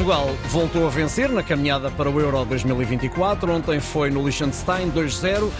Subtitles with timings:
[0.00, 3.52] Portugal voltou a vencer na caminhada para o Euro 2024.
[3.52, 5.50] Ontem foi no Liechtenstein 2-0.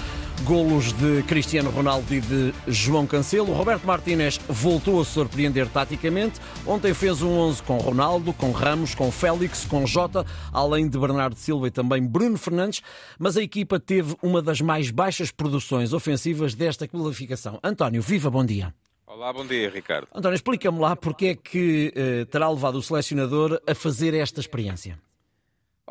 [0.45, 3.53] Golos de Cristiano Ronaldo e de João Cancelo.
[3.53, 6.41] Roberto Martínez voltou a surpreender taticamente.
[6.67, 11.37] Ontem fez um 11 com Ronaldo, com Ramos, com Félix, com Jota, além de Bernardo
[11.37, 12.81] Silva e também Bruno Fernandes.
[13.19, 17.61] Mas a equipa teve uma das mais baixas produções ofensivas desta qualificação.
[17.63, 18.73] António, viva, bom dia.
[19.13, 20.07] Olá, bom dia, Ricardo.
[20.15, 25.01] António, explica-me lá porque é que eh, terá levado o selecionador a fazer esta experiência.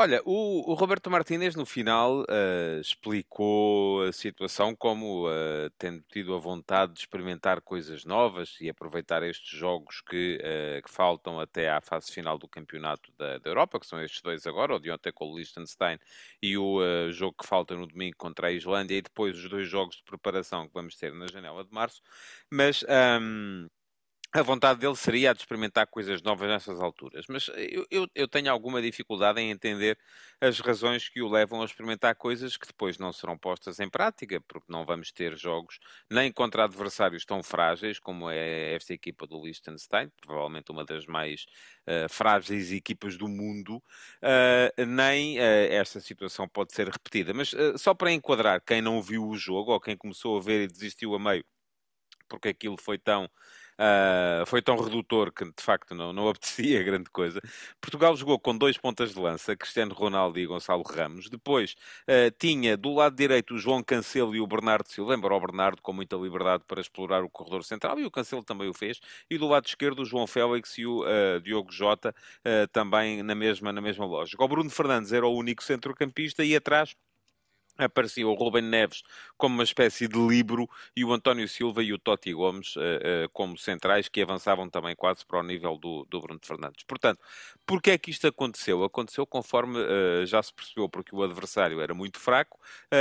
[0.01, 6.33] Olha, o, o Roberto Martínez no final uh, explicou a situação como uh, tendo tido
[6.33, 11.69] a vontade de experimentar coisas novas e aproveitar estes jogos que, uh, que faltam até
[11.69, 14.89] à fase final do campeonato da, da, Europa, que são estes dois agora, o de
[14.89, 15.99] ontem com o Liechtenstein
[16.41, 16.79] e o
[17.11, 20.65] jogo que falta no domingo contra a Islândia e depois os dois jogos de preparação
[20.65, 22.01] que vamos ter na janela de março.
[22.49, 22.85] Mas.
[23.19, 23.67] Um,
[24.31, 27.25] a vontade dele seria a de experimentar coisas novas nessas alturas.
[27.27, 29.97] Mas eu, eu, eu, tenho alguma dificuldade em entender
[30.39, 34.39] as razões que o levam a experimentar coisas que depois não serão postas em prática,
[34.41, 39.43] porque não vamos ter jogos nem contra adversários tão frágeis como é esta equipa do
[39.43, 41.45] Liechtenstein, provavelmente uma das mais
[41.87, 47.33] uh, frágeis equipas do mundo, uh, nem uh, esta situação pode ser repetida.
[47.33, 50.67] Mas só para enquadrar quem não viu o jogo ou quem começou a ver e
[50.67, 51.43] desistiu a meio,
[52.27, 53.27] porque aquilo foi tão
[53.79, 57.39] Uh, foi tão redutor que de facto não, não apetecia grande coisa.
[57.79, 61.29] Portugal jogou com dois pontas de lança, Cristiano Ronaldo e Gonçalo Ramos.
[61.29, 65.39] Depois uh, tinha do lado direito o João Cancelo e o Bernardo Silva, embora o
[65.39, 68.99] Bernardo com muita liberdade para explorar o corredor central, e o Cancelo também o fez.
[69.29, 72.13] E do lado esquerdo o João Félix e o uh, Diogo Jota
[72.71, 74.43] também na mesma, na mesma lógica.
[74.43, 76.95] O Bruno Fernandes era o único centrocampista e atrás
[77.79, 79.03] aparecia o Ruben Neves
[79.37, 83.29] como uma espécie de livro e o António Silva e o Totti Gomes uh, uh,
[83.31, 86.83] como centrais que avançavam também quase para o nível do, do Bruno Fernandes.
[86.83, 87.19] Portanto,
[87.65, 88.83] porquê é que isto aconteceu?
[88.83, 92.59] Aconteceu conforme uh, já se percebeu porque o adversário era muito fraco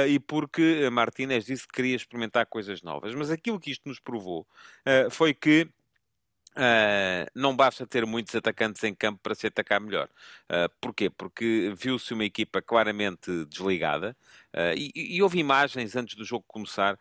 [0.09, 3.15] e porque Martínez disse que queria experimentar coisas novas.
[3.15, 4.47] Mas aquilo que isto nos provou
[5.11, 5.69] foi que
[6.59, 10.09] Uh, não basta ter muitos atacantes em campo para se atacar melhor.
[10.51, 11.09] Uh, porquê?
[11.09, 14.17] Porque viu-se uma equipa claramente desligada
[14.77, 16.99] e, e, houve imagens antes do jogo começar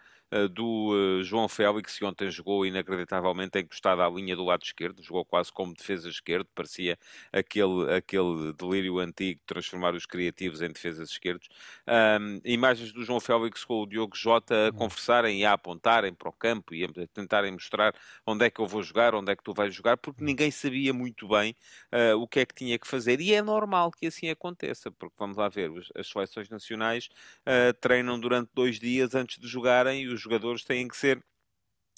[0.53, 5.23] do eh, João Félix, que ontem jogou inacreditavelmente encostado à linha do lado esquerdo, jogou
[5.23, 6.97] quase como defesa esquerdo, parecia
[7.31, 11.47] aquele, aquele delírio antigo de transformar os criativos em defesas esquerdos.
[11.87, 14.71] Um, imagens do João Félix com o Diogo Jota a uhum.
[14.73, 17.93] conversarem e a apontarem para o campo e a tentarem mostrar
[18.25, 20.93] onde é que eu vou jogar, onde é que tu vais jogar, porque ninguém sabia
[20.93, 21.55] muito bem
[21.93, 23.21] uh, o que é que tinha que fazer.
[23.21, 27.07] E é normal que assim aconteça, porque vamos lá ver, as seleções nacionais
[27.45, 31.23] uh, treinam durante dois dias antes de jogarem e os jogadores têm que ser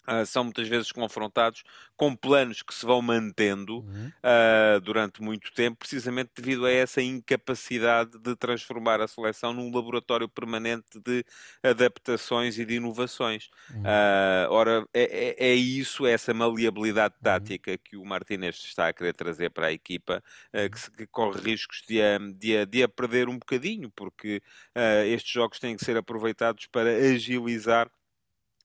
[0.10, 1.64] Uh, são muitas vezes confrontados
[1.96, 4.12] com planos que se vão mantendo uhum.
[4.24, 10.28] uh, durante muito tempo, precisamente devido a essa incapacidade de transformar a seleção num laboratório
[10.28, 11.24] permanente de
[11.62, 13.50] adaptações e de inovações.
[13.72, 13.82] Uhum.
[13.82, 17.22] Uh, ora, é, é, é, isso, essa maleabilidade uhum.
[17.22, 17.78] tática uhum.
[17.84, 20.24] que o Martinez está a querer trazer para a equipa,
[20.72, 24.42] que, se, que, corre riscos de a, de, a, de a perder um bocadinho, porque
[25.06, 27.90] estes jogos têm que ser aproveitados para agilizar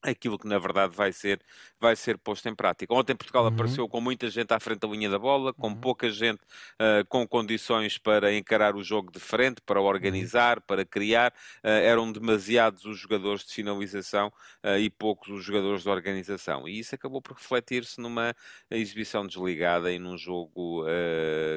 [0.05, 1.41] aquilo que na verdade vai ser,
[1.81, 2.93] vai ser posto em prática.
[2.95, 3.49] Ontem Portugal uhum.
[3.49, 5.77] apareceu com muita gente à frente da linha da bola, com uhum.
[5.77, 6.43] pouca gente
[6.75, 10.65] uh, com condições para encarar o jogo de frente, para organizar, uhum.
[10.67, 11.33] para criar.
[11.65, 14.29] Uh, eram demasiados os jogadores de finalização
[14.63, 16.69] uh, e poucos os jogadores de organização.
[16.69, 18.35] E isso acabou por refletir-se numa
[18.71, 20.85] exibição desligada e num jogo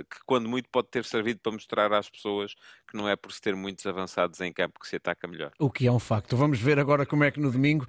[0.09, 2.55] que, quando muito, pode ter servido para mostrar às pessoas
[2.87, 5.51] que não é por se ter muitos avançados em campo que se ataca melhor.
[5.59, 6.35] O que é um facto.
[6.35, 7.85] Vamos ver agora como é que no domingo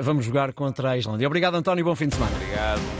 [0.00, 1.26] vamos jogar contra a Islândia.
[1.26, 2.34] Obrigado, António, bom fim de semana.
[2.36, 2.96] Obrigado.